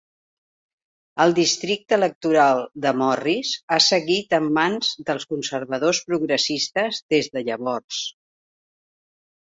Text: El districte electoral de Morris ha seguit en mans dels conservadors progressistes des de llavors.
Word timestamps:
El 1.25 1.35
districte 1.39 1.95
electoral 1.99 2.63
de 2.87 2.95
Morris 3.03 3.53
ha 3.77 3.81
seguit 3.89 4.35
en 4.41 4.49
mans 4.59 4.91
dels 5.11 5.31
conservadors 5.35 6.03
progressistes 6.11 7.05
des 7.17 7.35
de 7.39 7.49
llavors. 7.53 8.05